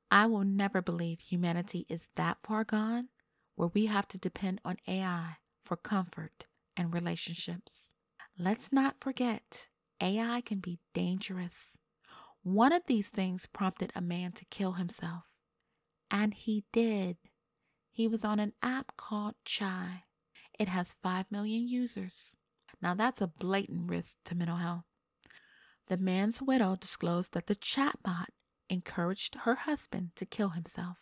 I 0.09 0.25
will 0.25 0.45
never 0.45 0.81
believe 0.81 1.19
humanity 1.19 1.85
is 1.89 2.07
that 2.15 2.39
far 2.39 2.63
gone 2.63 3.09
where 3.55 3.69
we 3.73 3.87
have 3.87 4.07
to 4.09 4.17
depend 4.17 4.61
on 4.63 4.77
AI 4.87 5.37
for 5.63 5.75
comfort 5.75 6.45
and 6.77 6.93
relationships. 6.93 7.93
Let's 8.37 8.71
not 8.71 8.99
forget, 8.99 9.67
AI 9.99 10.41
can 10.41 10.59
be 10.59 10.79
dangerous. 10.93 11.77
One 12.43 12.71
of 12.71 12.83
these 12.85 13.09
things 13.09 13.47
prompted 13.47 13.91
a 13.95 14.01
man 14.01 14.31
to 14.33 14.45
kill 14.45 14.73
himself, 14.73 15.25
and 16.09 16.33
he 16.33 16.63
did. 16.71 17.17
He 17.91 18.07
was 18.07 18.23
on 18.23 18.39
an 18.39 18.53
app 18.61 18.95
called 18.95 19.35
Chai. 19.43 20.03
It 20.57 20.69
has 20.69 20.95
5 21.03 21.31
million 21.31 21.67
users. 21.67 22.37
Now, 22.81 22.93
that's 22.93 23.21
a 23.21 23.27
blatant 23.27 23.89
risk 23.89 24.17
to 24.25 24.35
mental 24.35 24.57
health. 24.57 24.85
The 25.87 25.97
man's 25.97 26.41
widow 26.41 26.75
disclosed 26.75 27.33
that 27.33 27.47
the 27.47 27.55
chatbot 27.55 28.27
encouraged 28.69 29.35
her 29.43 29.55
husband 29.55 30.11
to 30.15 30.25
kill 30.25 30.49
himself. 30.49 30.97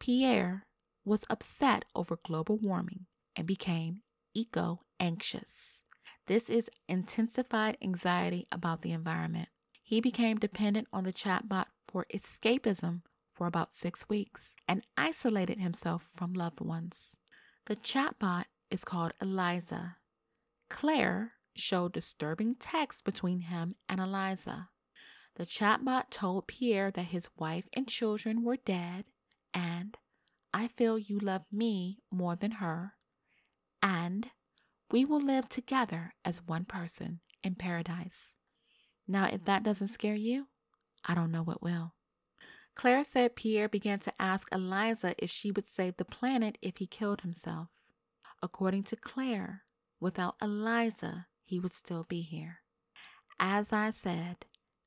Pierre 0.00 0.66
was 1.04 1.24
upset 1.30 1.84
over 1.94 2.18
global 2.22 2.58
warming 2.58 3.06
and 3.36 3.46
became 3.46 4.02
eco 4.34 4.80
anxious. 5.00 5.82
This 6.26 6.48
is 6.48 6.70
intensified 6.88 7.76
anxiety 7.82 8.46
about 8.52 8.82
the 8.82 8.92
environment. 8.92 9.48
He 9.82 10.00
became 10.00 10.38
dependent 10.38 10.88
on 10.92 11.04
the 11.04 11.12
chatbot 11.12 11.66
for 11.88 12.06
escapism 12.14 13.02
for 13.32 13.46
about 13.46 13.72
six 13.72 14.08
weeks 14.08 14.54
and 14.68 14.86
isolated 14.96 15.58
himself 15.58 16.08
from 16.14 16.32
loved 16.32 16.60
ones. 16.60 17.16
The 17.66 17.76
chatbot 17.76 18.44
is 18.70 18.84
called 18.84 19.12
Eliza. 19.20 19.96
Claire 20.70 21.32
showed 21.54 21.92
disturbing 21.92 22.54
text 22.54 23.04
between 23.04 23.40
him 23.40 23.74
and 23.88 24.00
Eliza. 24.00 24.68
The 25.36 25.46
chatbot 25.46 26.10
told 26.10 26.46
Pierre 26.46 26.90
that 26.90 27.06
his 27.06 27.28
wife 27.38 27.64
and 27.72 27.88
children 27.88 28.42
were 28.42 28.56
dead, 28.56 29.06
and 29.54 29.96
I 30.52 30.68
feel 30.68 30.98
you 30.98 31.18
love 31.18 31.46
me 31.50 32.00
more 32.10 32.36
than 32.36 32.52
her, 32.52 32.94
and 33.82 34.30
we 34.90 35.04
will 35.06 35.20
live 35.20 35.48
together 35.48 36.14
as 36.24 36.46
one 36.46 36.66
person 36.66 37.20
in 37.42 37.54
paradise. 37.54 38.34
Now, 39.08 39.26
if 39.26 39.44
that 39.46 39.62
doesn't 39.62 39.88
scare 39.88 40.14
you, 40.14 40.48
I 41.04 41.14
don't 41.14 41.32
know 41.32 41.42
what 41.42 41.62
will. 41.62 41.94
Claire 42.74 43.04
said 43.04 43.36
Pierre 43.36 43.68
began 43.68 43.98
to 44.00 44.12
ask 44.20 44.48
Eliza 44.52 45.14
if 45.18 45.30
she 45.30 45.50
would 45.50 45.66
save 45.66 45.96
the 45.96 46.04
planet 46.04 46.58
if 46.62 46.78
he 46.78 46.86
killed 46.86 47.22
himself. 47.22 47.68
According 48.42 48.84
to 48.84 48.96
Claire, 48.96 49.64
without 50.00 50.36
Eliza, 50.42 51.26
he 51.44 51.58
would 51.58 51.72
still 51.72 52.04
be 52.08 52.22
here. 52.22 52.58
As 53.38 53.72
I 53.72 53.90
said, 53.90 54.46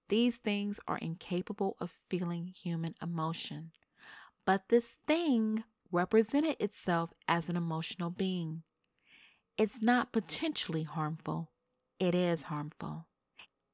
these 0.09 0.37
things 0.37 0.79
are 0.87 0.97
incapable 0.97 1.75
of 1.79 1.91
feeling 1.91 2.47
human 2.47 2.95
emotion. 3.01 3.71
But 4.45 4.69
this 4.69 4.97
thing 5.07 5.63
represented 5.91 6.57
itself 6.59 7.13
as 7.27 7.49
an 7.49 7.55
emotional 7.55 8.09
being. 8.09 8.63
It's 9.57 9.81
not 9.81 10.11
potentially 10.11 10.83
harmful, 10.83 11.51
it 11.99 12.13
is 12.13 12.43
harmful. 12.43 13.07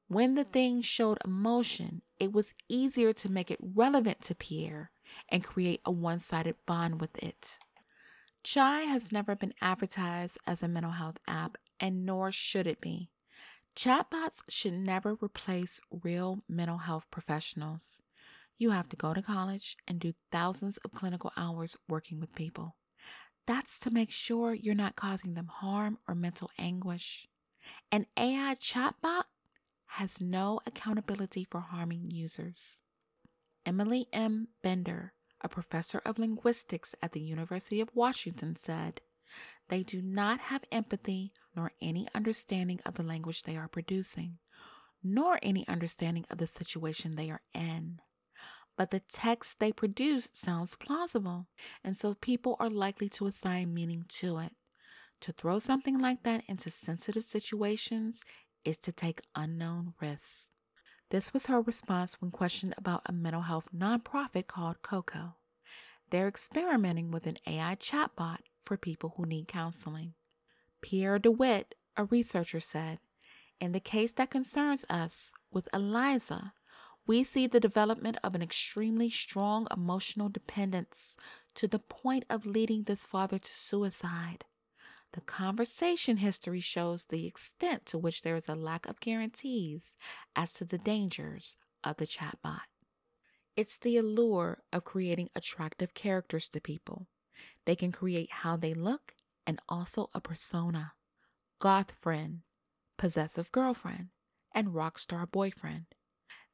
When 0.08 0.34
the 0.34 0.44
thing 0.44 0.82
showed 0.82 1.18
emotion, 1.24 2.02
it 2.18 2.32
was 2.32 2.54
easier 2.68 3.12
to 3.14 3.30
make 3.30 3.50
it 3.50 3.58
relevant 3.60 4.20
to 4.22 4.34
Pierre 4.34 4.90
and 5.28 5.42
create 5.42 5.80
a 5.84 5.90
one 5.90 6.20
sided 6.20 6.56
bond 6.66 7.00
with 7.00 7.16
it. 7.22 7.58
Chai 8.44 8.80
has 8.80 9.12
never 9.12 9.36
been 9.36 9.54
advertised 9.62 10.36
as 10.46 10.62
a 10.62 10.68
mental 10.68 10.92
health 10.92 11.18
app, 11.28 11.56
and 11.78 12.04
nor 12.04 12.32
should 12.32 12.66
it 12.66 12.80
be. 12.80 13.11
Chatbots 13.74 14.42
should 14.48 14.74
never 14.74 15.14
replace 15.14 15.80
real 15.90 16.42
mental 16.48 16.78
health 16.78 17.06
professionals. 17.10 18.02
You 18.58 18.70
have 18.70 18.88
to 18.90 18.96
go 18.96 19.14
to 19.14 19.22
college 19.22 19.76
and 19.88 19.98
do 19.98 20.12
thousands 20.30 20.76
of 20.78 20.92
clinical 20.92 21.32
hours 21.36 21.76
working 21.88 22.20
with 22.20 22.34
people. 22.34 22.76
That's 23.46 23.78
to 23.80 23.90
make 23.90 24.10
sure 24.10 24.54
you're 24.54 24.74
not 24.74 24.94
causing 24.94 25.34
them 25.34 25.46
harm 25.46 25.98
or 26.06 26.14
mental 26.14 26.50
anguish. 26.58 27.26
An 27.90 28.06
AI 28.16 28.56
chatbot 28.60 29.24
has 29.86 30.20
no 30.20 30.60
accountability 30.66 31.44
for 31.44 31.60
harming 31.60 32.10
users. 32.10 32.80
Emily 33.64 34.06
M. 34.12 34.48
Bender, 34.62 35.14
a 35.40 35.48
professor 35.48 36.00
of 36.04 36.18
linguistics 36.18 36.94
at 37.02 37.12
the 37.12 37.20
University 37.20 37.80
of 37.80 37.90
Washington, 37.94 38.54
said, 38.54 39.00
They 39.68 39.82
do 39.82 40.02
not 40.02 40.40
have 40.40 40.64
empathy 40.70 41.32
nor 41.54 41.72
any 41.80 42.08
understanding 42.14 42.80
of 42.84 42.94
the 42.94 43.02
language 43.02 43.42
they 43.42 43.56
are 43.56 43.68
producing, 43.68 44.38
nor 45.02 45.38
any 45.42 45.66
understanding 45.68 46.26
of 46.30 46.38
the 46.38 46.46
situation 46.46 47.14
they 47.14 47.30
are 47.30 47.42
in. 47.54 48.00
But 48.76 48.90
the 48.90 49.00
text 49.00 49.58
they 49.58 49.72
produce 49.72 50.28
sounds 50.32 50.76
plausible, 50.76 51.46
and 51.84 51.96
so 51.96 52.14
people 52.14 52.56
are 52.58 52.70
likely 52.70 53.08
to 53.10 53.26
assign 53.26 53.74
meaning 53.74 54.04
to 54.20 54.38
it. 54.38 54.52
To 55.22 55.32
throw 55.32 55.58
something 55.58 55.98
like 55.98 56.22
that 56.24 56.42
into 56.48 56.70
sensitive 56.70 57.24
situations 57.24 58.24
is 58.64 58.78
to 58.78 58.92
take 58.92 59.20
unknown 59.36 59.94
risks. 60.00 60.50
This 61.10 61.32
was 61.32 61.46
her 61.46 61.60
response 61.60 62.20
when 62.20 62.30
questioned 62.30 62.74
about 62.78 63.02
a 63.06 63.12
mental 63.12 63.42
health 63.42 63.68
nonprofit 63.76 64.46
called 64.46 64.82
Koko. 64.82 65.34
They're 66.10 66.28
experimenting 66.28 67.10
with 67.10 67.26
an 67.26 67.36
AI 67.46 67.76
chatbot 67.76 68.38
for 68.64 68.76
people 68.76 69.14
who 69.16 69.26
need 69.26 69.48
counseling. 69.48 70.14
Pierre 70.80 71.18
Dewitte, 71.18 71.74
a 71.96 72.04
researcher, 72.04 72.60
said 72.60 72.98
In 73.60 73.72
the 73.72 73.80
case 73.80 74.12
that 74.14 74.30
concerns 74.30 74.84
us 74.88 75.32
with 75.50 75.68
Eliza, 75.72 76.52
we 77.06 77.24
see 77.24 77.46
the 77.46 77.60
development 77.60 78.16
of 78.22 78.34
an 78.34 78.42
extremely 78.42 79.10
strong 79.10 79.66
emotional 79.70 80.28
dependence 80.28 81.16
to 81.54 81.66
the 81.66 81.78
point 81.78 82.24
of 82.30 82.46
leading 82.46 82.84
this 82.84 83.04
father 83.04 83.38
to 83.38 83.50
suicide. 83.50 84.44
The 85.12 85.20
conversation 85.20 86.18
history 86.18 86.60
shows 86.60 87.04
the 87.04 87.26
extent 87.26 87.84
to 87.86 87.98
which 87.98 88.22
there 88.22 88.36
is 88.36 88.48
a 88.48 88.54
lack 88.54 88.86
of 88.86 89.00
guarantees 89.00 89.94
as 90.34 90.54
to 90.54 90.64
the 90.64 90.78
dangers 90.78 91.56
of 91.84 91.96
the 91.98 92.06
chatbot. 92.06 92.62
It's 93.54 93.76
the 93.76 93.98
allure 93.98 94.62
of 94.72 94.84
creating 94.84 95.28
attractive 95.34 95.92
characters 95.92 96.48
to 96.50 96.60
people. 96.60 97.08
They 97.64 97.76
can 97.76 97.92
create 97.92 98.30
how 98.30 98.56
they 98.56 98.74
look 98.74 99.14
and 99.46 99.58
also 99.68 100.10
a 100.14 100.20
persona 100.20 100.92
goth 101.58 101.92
friend, 101.92 102.40
possessive 102.98 103.52
girlfriend, 103.52 104.08
and 104.52 104.74
rock 104.74 104.98
star 104.98 105.26
boyfriend. 105.26 105.86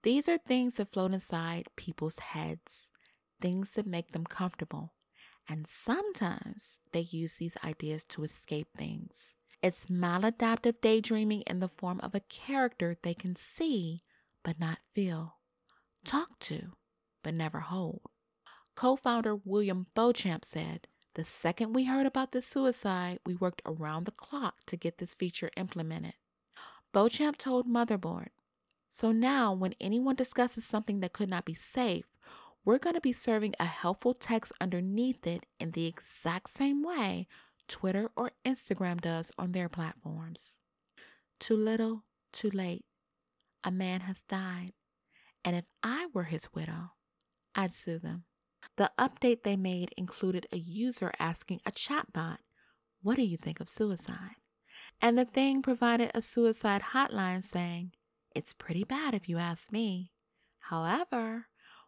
These 0.02 0.28
are 0.28 0.36
things 0.36 0.76
that 0.76 0.92
float 0.92 1.12
inside 1.12 1.68
people's 1.76 2.18
heads, 2.18 2.90
things 3.40 3.72
that 3.72 3.86
make 3.86 4.12
them 4.12 4.24
comfortable, 4.24 4.92
and 5.48 5.66
sometimes 5.66 6.80
they 6.92 7.00
use 7.00 7.36
these 7.36 7.56
ideas 7.64 8.04
to 8.04 8.22
escape 8.22 8.68
things. 8.76 9.34
It's 9.62 9.86
maladaptive 9.86 10.82
daydreaming 10.82 11.40
in 11.46 11.60
the 11.60 11.70
form 11.70 12.00
of 12.00 12.14
a 12.14 12.20
character 12.20 12.96
they 13.02 13.14
can 13.14 13.34
see 13.34 14.02
but 14.44 14.60
not 14.60 14.78
feel, 14.94 15.38
talk 16.04 16.38
to 16.40 16.72
but 17.22 17.34
never 17.34 17.60
hold. 17.60 18.02
Co 18.76 18.94
founder 18.94 19.34
William 19.34 19.86
Beauchamp 19.94 20.44
said, 20.44 20.86
The 21.14 21.24
second 21.24 21.72
we 21.72 21.84
heard 21.84 22.06
about 22.06 22.32
this 22.32 22.46
suicide, 22.46 23.18
we 23.26 23.34
worked 23.34 23.62
around 23.66 24.04
the 24.04 24.12
clock 24.12 24.58
to 24.66 24.76
get 24.76 24.98
this 24.98 25.14
feature 25.14 25.50
implemented. 25.56 26.14
Beauchamp 26.92 27.38
told 27.38 27.66
Motherboard, 27.66 28.28
So 28.88 29.12
now 29.12 29.52
when 29.52 29.74
anyone 29.80 30.14
discusses 30.14 30.64
something 30.64 31.00
that 31.00 31.12
could 31.12 31.28
not 31.28 31.44
be 31.44 31.54
safe, 31.54 32.06
we're 32.64 32.78
going 32.78 32.94
to 32.94 33.00
be 33.00 33.12
serving 33.12 33.54
a 33.58 33.64
helpful 33.64 34.14
text 34.14 34.52
underneath 34.60 35.26
it 35.26 35.46
in 35.58 35.72
the 35.72 35.86
exact 35.86 36.50
same 36.50 36.82
way 36.82 37.26
Twitter 37.66 38.10
or 38.16 38.32
Instagram 38.44 39.00
does 39.00 39.32
on 39.38 39.52
their 39.52 39.68
platforms. 39.68 40.56
Too 41.38 41.56
little, 41.56 42.04
too 42.32 42.50
late. 42.50 42.84
A 43.64 43.70
man 43.70 44.00
has 44.02 44.22
died, 44.22 44.72
and 45.44 45.56
if 45.56 45.66
I 45.82 46.06
were 46.12 46.24
his 46.24 46.48
widow, 46.54 46.92
I'd 47.54 47.74
sue 47.74 47.98
them. 47.98 48.24
The 48.76 48.90
update 48.98 49.42
they 49.42 49.56
made 49.56 49.92
included 49.96 50.46
a 50.52 50.58
user 50.58 51.12
asking 51.18 51.60
a 51.66 51.72
chatbot, 51.72 52.38
What 53.02 53.16
do 53.16 53.22
you 53.22 53.36
think 53.36 53.60
of 53.60 53.68
suicide? 53.68 54.36
And 55.00 55.18
the 55.18 55.24
thing 55.24 55.62
provided 55.62 56.10
a 56.14 56.22
suicide 56.22 56.82
hotline 56.92 57.44
saying, 57.44 57.92
It's 58.34 58.52
pretty 58.52 58.84
bad 58.84 59.14
if 59.14 59.28
you 59.28 59.38
ask 59.38 59.72
me. 59.72 60.12
However, 60.60 61.46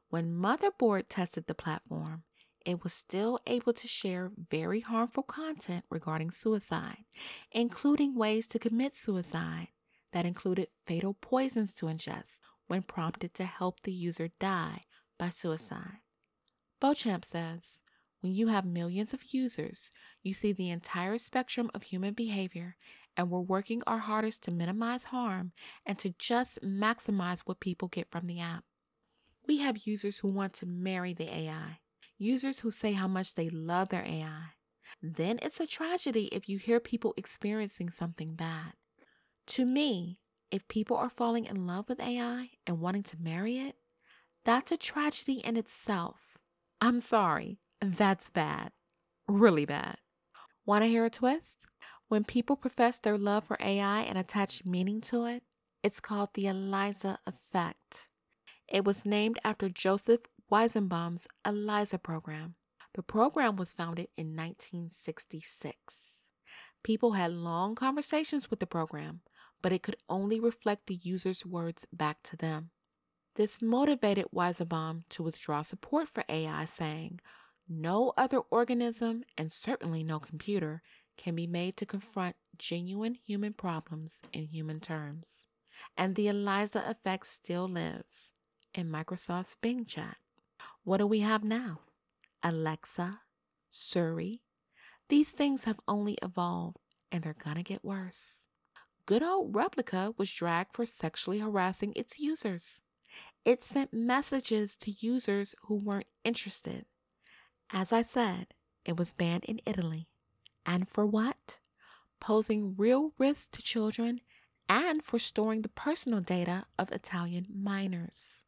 when 0.09 0.33
Motherboard 0.33 1.05
tested 1.09 1.47
the 1.47 1.55
platform, 1.55 2.25
it 2.67 2.83
was 2.83 2.93
still 2.93 3.41
able 3.47 3.73
to 3.73 3.89
share 3.89 4.31
very 4.37 4.81
harmful 4.81 5.23
content 5.23 5.85
regarding 5.91 6.31
suicide, 6.31 7.05
including 7.53 8.15
ways 8.15 8.47
to 8.49 8.59
commit 8.59 8.95
suicide 8.97 9.69
that 10.13 10.27
included 10.27 10.69
fatal 10.85 11.15
poisons 11.15 11.75
to 11.75 11.87
ingest 11.87 12.41
when 12.67 12.83
prompted 12.83 13.35
to 13.35 13.45
help 13.45 13.81
the 13.81 13.93
user 13.93 14.31
die 14.39 14.83
by 15.19 15.29
suicide. 15.29 16.01
Beauchamp 16.81 17.25
says, 17.25 17.83
when 18.21 18.33
you 18.33 18.49
have 18.49 18.65
millions 18.65 19.15
of 19.15 19.33
users, 19.33 19.93
you 20.23 20.35
see 20.35 20.53
the 20.53 20.71
entire 20.71 21.19
spectrum 21.19 21.71
of 21.75 21.85
human 21.85 22.13
behavior, 22.15 22.77
and 23.17 23.31
we're 23.31 23.41
working 23.41 23.83
our 23.87 23.99
hardest 23.99 24.43
to 24.45 24.51
minimize 24.51 25.05
harm 25.05 25.53
and 25.87 25.99
to 25.99 26.15
just 26.19 26.61
maximize 26.63 27.41
what 27.41 27.61
people 27.61 27.89
get 27.89 28.07
from 28.07 28.27
the 28.27 28.41
app. 28.41 28.65
We 29.47 29.59
have 29.59 29.87
users 29.87 30.19
who 30.19 30.29
want 30.29 30.53
to 30.55 30.67
marry 30.67 31.13
the 31.13 31.35
AI, 31.35 31.81
users 32.19 32.61
who 32.61 32.71
say 32.71 32.93
how 32.93 33.09
much 33.09 33.35
they 33.35 33.49
love 33.49 33.89
their 33.89 34.05
AI. 34.05 34.53
Then 35.03 35.39
it's 35.41 35.61
a 35.61 35.67
tragedy 35.67 36.27
if 36.27 36.49
you 36.49 36.59
hear 36.59 36.81
people 36.81 37.15
experiencing 37.17 37.91
something 37.91 38.35
bad. 38.35 38.75
To 39.49 39.65
me, 39.65 40.19
if 40.51 40.69
people 40.69 40.97
are 40.97 41.11
falling 41.11 41.47
in 41.47 41.67
love 41.67 41.89
with 41.89 42.01
AI 42.01 42.51
and 42.67 42.81
wanting 42.81 43.03
to 43.05 43.17
marry 43.21 43.59
it, 43.59 43.77
that's 44.45 44.73
a 44.73 44.77
tragedy 44.77 45.41
in 45.45 45.57
itself. 45.57 46.40
I'm 46.83 47.01
sorry, 47.01 47.59
that's 47.83 48.31
bad. 48.31 48.73
Really 49.29 49.67
bad. 49.67 49.99
Want 50.65 50.83
to 50.83 50.89
hear 50.89 51.05
a 51.05 51.11
twist? 51.11 51.67
When 52.09 52.25
people 52.25 52.57
profess 52.57 52.99
their 52.99 53.19
love 53.19 53.45
for 53.45 53.59
AI 53.61 54.01
and 54.01 54.17
attach 54.17 54.65
meaning 54.65 55.03
to 55.03 55.27
it, 55.27 55.43
it's 55.83 56.01
called 56.01 56.31
the 56.33 56.47
Eliza 56.47 57.19
effect. 57.27 58.09
It 58.67 58.85
was 58.85 59.05
named 59.05 59.39
after 59.45 59.69
Joseph 59.69 60.23
Weizenbaum's 60.51 61.29
ELIZA 61.45 61.99
program. 61.99 62.55
The 62.95 63.03
program 63.03 63.57
was 63.57 63.75
founded 63.75 64.09
in 64.17 64.35
1966. 64.35 66.27
People 66.83 67.13
had 67.13 67.33
long 67.33 67.75
conversations 67.75 68.51
with 68.51 68.59
the 68.59 68.67
program, 68.67 69.21
but 69.61 69.73
it 69.73 69.83
could 69.83 69.97
only 70.09 70.41
reflect 70.41 70.87
the 70.87 70.99
user's 71.03 71.45
words 71.45 71.87
back 71.93 72.23
to 72.25 72.37
them. 72.37 72.71
This 73.41 73.63
motivated 73.63 74.27
Weizenbaum 74.35 75.05
to 75.09 75.23
withdraw 75.23 75.63
support 75.63 76.11
for 76.11 76.25
AI, 76.29 76.67
saying, 76.67 77.21
No 77.67 78.13
other 78.15 78.41
organism, 78.51 79.25
and 79.39 79.51
certainly 79.51 80.05
no 80.05 80.19
computer, 80.19 80.83
can 81.17 81.35
be 81.37 81.47
made 81.47 81.79
to 81.79 81.87
confront 81.87 82.37
genuine 82.59 83.15
human 83.15 83.55
problems 83.55 84.21
in 84.35 84.49
human 84.49 84.79
terms. 84.79 85.49
And 85.97 86.17
the 86.17 86.29
Eliza 86.29 86.85
effect 86.87 87.29
still 87.29 87.67
lives 87.67 88.33
in 88.75 88.91
Microsoft's 88.91 89.55
Bing 89.55 89.87
chat. 89.87 90.19
What 90.85 90.99
do 90.99 91.07
we 91.07 91.21
have 91.21 91.43
now? 91.43 91.81
Alexa, 92.43 93.21
Siri. 93.71 94.43
These 95.09 95.31
things 95.31 95.65
have 95.65 95.81
only 95.89 96.19
evolved 96.21 96.77
and 97.11 97.25
they're 97.25 97.35
gonna 97.43 97.63
get 97.63 97.83
worse. 97.83 98.49
Good 99.07 99.23
old 99.23 99.55
Replika 99.55 100.13
was 100.19 100.31
dragged 100.31 100.75
for 100.75 100.85
sexually 100.85 101.39
harassing 101.39 101.95
its 101.97 102.19
users. 102.19 102.83
It 103.45 103.65
sent 103.65 103.93
messages 103.93 104.77
to 104.77 104.95
users 104.99 105.55
who 105.63 105.75
weren't 105.75 106.07
interested. 106.25 106.85
As 107.73 107.93
I 107.93 108.03
said, 108.03 108.49
it 108.85 108.97
was 108.97 109.13
banned 109.13 109.45
in 109.45 109.61
Italy. 109.65 110.09
And 110.67 110.89
for 110.89 111.07
what? 111.07 111.59
Posing 112.21 112.75
real 112.77 113.13
risks 113.19 113.49
to 113.53 113.63
children 113.63 114.21
and 114.69 115.03
for 115.03 115.19
storing 115.19 115.63
the 115.63 115.69
personal 115.69 116.21
data 116.21 116.67
of 116.79 116.93
Italian 116.93 117.47
minors. 117.53 118.45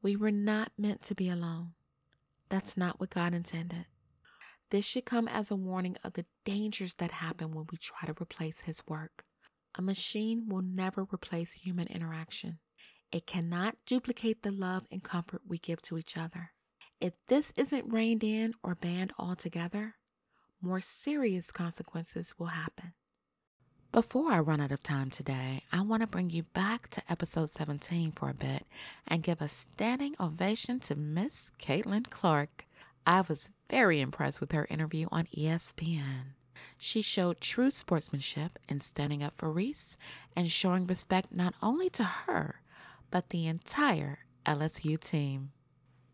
We 0.00 0.16
were 0.16 0.30
not 0.30 0.72
meant 0.78 1.02
to 1.02 1.14
be 1.14 1.28
alone. 1.28 1.72
That's 2.48 2.76
not 2.76 2.98
what 2.98 3.10
God 3.10 3.34
intended. 3.34 3.86
This 4.70 4.84
should 4.84 5.04
come 5.04 5.26
as 5.26 5.50
a 5.50 5.56
warning 5.56 5.96
of 6.04 6.12
the 6.12 6.24
dangers 6.44 6.94
that 6.94 7.10
happen 7.10 7.52
when 7.52 7.66
we 7.70 7.78
try 7.78 8.06
to 8.06 8.22
replace 8.22 8.62
His 8.62 8.82
work. 8.86 9.24
A 9.74 9.82
machine 9.82 10.48
will 10.48 10.62
never 10.62 11.06
replace 11.12 11.52
human 11.52 11.88
interaction. 11.88 12.58
It 13.12 13.26
cannot 13.26 13.76
duplicate 13.86 14.42
the 14.42 14.52
love 14.52 14.86
and 14.90 15.02
comfort 15.02 15.42
we 15.48 15.58
give 15.58 15.82
to 15.82 15.98
each 15.98 16.16
other. 16.16 16.52
If 17.00 17.14
this 17.26 17.52
isn't 17.56 17.92
reined 17.92 18.22
in 18.22 18.54
or 18.62 18.74
banned 18.74 19.12
altogether, 19.18 19.96
more 20.60 20.80
serious 20.80 21.50
consequences 21.50 22.34
will 22.38 22.48
happen. 22.48 22.92
Before 23.90 24.30
I 24.30 24.38
run 24.38 24.60
out 24.60 24.70
of 24.70 24.84
time 24.84 25.10
today, 25.10 25.62
I 25.72 25.80
want 25.80 26.02
to 26.02 26.06
bring 26.06 26.30
you 26.30 26.44
back 26.44 26.88
to 26.90 27.02
episode 27.10 27.50
17 27.50 28.12
for 28.12 28.30
a 28.30 28.34
bit 28.34 28.64
and 29.08 29.24
give 29.24 29.40
a 29.40 29.48
standing 29.48 30.14
ovation 30.20 30.78
to 30.80 30.94
Miss 30.94 31.50
Caitlin 31.58 32.08
Clark. 32.08 32.66
I 33.04 33.22
was 33.22 33.50
very 33.68 34.00
impressed 34.00 34.40
with 34.40 34.52
her 34.52 34.68
interview 34.70 35.08
on 35.10 35.26
ESPN. 35.36 36.34
She 36.78 37.02
showed 37.02 37.40
true 37.40 37.72
sportsmanship 37.72 38.60
in 38.68 38.80
standing 38.80 39.24
up 39.24 39.34
for 39.36 39.50
Reese 39.50 39.96
and 40.36 40.48
showing 40.48 40.86
respect 40.86 41.32
not 41.32 41.54
only 41.60 41.90
to 41.90 42.04
her, 42.04 42.60
but 43.10 43.30
the 43.30 43.46
entire 43.46 44.20
LSU 44.46 44.98
team. 44.98 45.52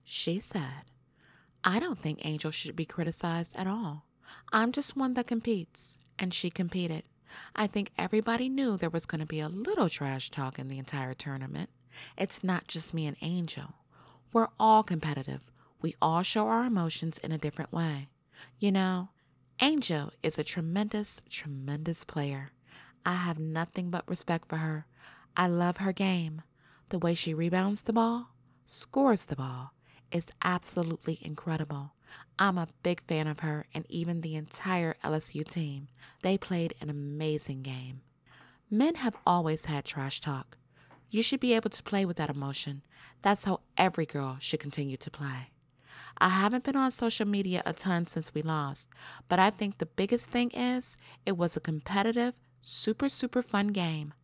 She 0.05 0.39
said, 0.39 0.85
I 1.65 1.79
don't 1.79 1.99
think 1.99 2.25
Angel 2.25 2.51
should 2.51 2.77
be 2.77 2.85
criticized 2.85 3.57
at 3.57 3.67
all. 3.67 4.05
I'm 4.53 4.73
just 4.73 4.97
one 4.97 5.15
that 5.15 5.27
competes, 5.27 5.99
and 6.19 6.33
she 6.33 6.51
competed. 6.51 7.05
I 7.55 7.67
think 7.67 7.91
everybody 7.99 8.49
knew 8.49 8.77
there 8.77 8.91
was 8.91 9.07
going 9.07 9.21
to 9.21 9.27
be 9.27 9.41
a 9.41 9.49
little 9.49 9.89
trash 9.89 10.31
talk 10.31 10.59
in 10.59 10.69
the 10.69 10.79
entire 10.79 11.15
tournament. 11.15 11.71
It's 12.17 12.45
not 12.45 12.69
just 12.69 12.95
me 12.95 13.07
and 13.07 13.17
Angel. 13.21 13.75
We're 14.33 14.49
all 14.59 14.83
competitive. 14.83 15.51
We 15.81 15.95
all 16.01 16.23
show 16.23 16.49
our 16.49 16.65
emotions 16.65 17.19
in 17.19 17.33
a 17.33 17.39
different 17.39 17.73
way. 17.73 18.09
You 18.59 18.73
know, 18.73 19.11
Angel 19.61 20.13
is 20.23 20.39
a 20.39 20.45
tremendous, 20.45 21.23
tremendous 21.31 22.05
player. 22.05 22.53
I 23.05 23.15
have 23.15 23.39
nothing 23.39 23.91
but 23.91 24.09
respect 24.09 24.49
for 24.49 24.57
her. 24.57 24.87
I 25.37 25.47
love 25.47 25.79
her 25.79 25.93
game. 25.93 26.43
The 26.89 26.99
way 26.99 27.15
she 27.15 27.35
rebounds 27.35 27.83
the 27.83 27.93
ball, 27.93 28.29
scores 28.65 29.27
the 29.27 29.37
ball, 29.37 29.73
is 30.13 30.31
absolutely 30.43 31.19
incredible. 31.21 31.93
I'm 32.39 32.59
a 32.59 32.69
big 32.83 33.01
fan 33.01 33.27
of 33.27 33.41
her 33.41 33.67
and 33.75 33.85
even 33.89 34.21
the 34.21 34.37
entire 34.37 34.97
LSU 35.03 35.45
team. 35.45 35.89
They 36.23 36.39
played 36.39 36.75
an 36.81 36.89
amazing 36.89 37.63
game. 37.63 38.03
Men 38.71 38.97
have 38.97 39.17
always 39.27 39.65
had 39.65 39.85
trash 39.85 40.21
talk. 40.21 40.59
You 41.11 41.23
should 41.23 41.41
be 41.41 41.55
able 41.55 41.71
to 41.71 41.83
play 41.83 42.05
with 42.05 42.17
that 42.19 42.31
emotion. 42.31 42.83
That's 43.23 43.45
how 43.45 43.61
every 43.77 44.07
girl 44.07 44.37
should 44.41 44.61
continue 44.61 44.97
to 44.97 45.11
play. 45.11 45.51
I 46.19 46.31
haven't 46.31 46.65
been 46.65 46.77
on 46.77 46.91
social 46.93 47.27
media 47.27 47.63
a 47.67 47.73
ton 47.73 48.07
since 48.07 48.33
we 48.33 48.43
lost, 48.43 48.89
but 49.29 49.39
I 49.39 49.51
think 49.51 49.79
the 49.79 49.87
biggest 49.87 50.31
thing 50.31 50.51
is 50.53 50.97
it 51.25 51.37
was 51.37 51.57
a 51.57 51.61
competitive, 51.61 52.35
super, 52.63 53.09
super 53.09 53.43
fun 53.43 53.69
game. 53.69 54.15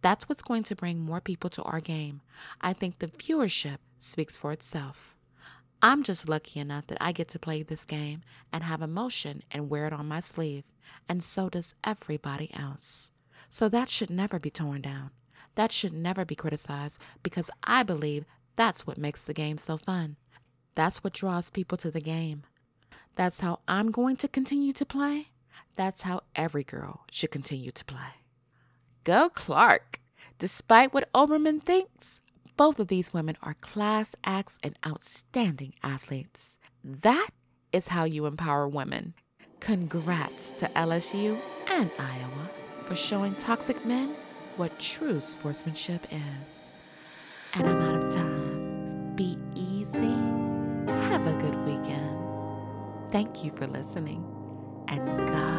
That's 0.00 0.28
what's 0.28 0.42
going 0.42 0.62
to 0.64 0.76
bring 0.76 1.00
more 1.00 1.20
people 1.20 1.50
to 1.50 1.62
our 1.62 1.80
game. 1.80 2.20
I 2.60 2.72
think 2.72 2.98
the 2.98 3.08
viewership 3.08 3.78
speaks 3.98 4.36
for 4.36 4.52
itself. 4.52 5.16
I'm 5.80 6.02
just 6.02 6.28
lucky 6.28 6.58
enough 6.58 6.88
that 6.88 6.98
I 7.00 7.12
get 7.12 7.28
to 7.28 7.38
play 7.38 7.62
this 7.62 7.84
game 7.84 8.22
and 8.52 8.64
have 8.64 8.82
emotion 8.82 9.42
and 9.50 9.70
wear 9.70 9.86
it 9.86 9.92
on 9.92 10.08
my 10.08 10.20
sleeve, 10.20 10.64
and 11.08 11.22
so 11.22 11.48
does 11.48 11.74
everybody 11.84 12.50
else. 12.54 13.12
So 13.48 13.68
that 13.68 13.88
should 13.88 14.10
never 14.10 14.38
be 14.38 14.50
torn 14.50 14.82
down. 14.82 15.10
That 15.54 15.72
should 15.72 15.92
never 15.92 16.24
be 16.24 16.34
criticized 16.34 17.00
because 17.22 17.50
I 17.64 17.82
believe 17.82 18.24
that's 18.56 18.86
what 18.86 18.98
makes 18.98 19.22
the 19.22 19.34
game 19.34 19.58
so 19.58 19.76
fun. 19.76 20.16
That's 20.74 21.02
what 21.02 21.12
draws 21.12 21.50
people 21.50 21.78
to 21.78 21.90
the 21.90 22.00
game. 22.00 22.42
That's 23.14 23.40
how 23.40 23.60
I'm 23.66 23.90
going 23.90 24.16
to 24.18 24.28
continue 24.28 24.72
to 24.74 24.86
play. 24.86 25.28
That's 25.76 26.02
how 26.02 26.22
every 26.36 26.64
girl 26.64 27.04
should 27.10 27.30
continue 27.30 27.70
to 27.72 27.84
play. 27.84 28.17
Go 29.04 29.28
Clark! 29.28 30.00
Despite 30.38 30.92
what 30.92 31.12
Olbermann 31.12 31.62
thinks, 31.62 32.20
both 32.56 32.78
of 32.78 32.88
these 32.88 33.12
women 33.12 33.36
are 33.42 33.54
class 33.54 34.14
acts 34.24 34.58
and 34.62 34.76
outstanding 34.86 35.74
athletes. 35.82 36.58
That 36.84 37.30
is 37.72 37.88
how 37.88 38.04
you 38.04 38.26
empower 38.26 38.68
women. 38.68 39.14
Congrats 39.60 40.50
to 40.52 40.66
LSU 40.68 41.38
and 41.70 41.90
Iowa 41.98 42.50
for 42.84 42.96
showing 42.96 43.34
toxic 43.34 43.84
men 43.84 44.14
what 44.56 44.78
true 44.78 45.20
sportsmanship 45.20 46.06
is. 46.10 46.78
And 47.54 47.66
I'm 47.66 47.80
out 47.82 48.04
of 48.04 48.14
time. 48.14 49.14
Be 49.14 49.36
easy. 49.54 50.16
Have 51.08 51.26
a 51.26 51.38
good 51.40 51.56
weekend. 51.66 52.18
Thank 53.10 53.44
you 53.44 53.50
for 53.50 53.66
listening. 53.66 54.24
And 54.88 55.06
God 55.28 55.57